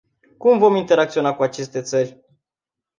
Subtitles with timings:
[0.37, 2.25] Cum vom interacționa cu aceste țări?